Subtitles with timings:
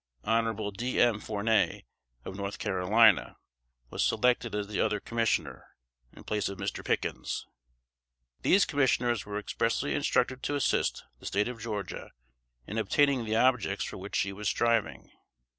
[0.23, 0.71] Hon.
[0.73, 0.99] D.
[0.99, 1.19] M.
[1.19, 1.85] Forney,
[2.25, 3.37] of North Carolina,
[3.91, 5.63] was selected as the other commissioner,
[6.11, 6.83] in place of Mr.
[6.83, 7.45] Pickens.
[8.41, 12.09] These commissioners were expressly instructed to assist the State of Georgia
[12.65, 15.11] in obtaining the objects for which she was striving.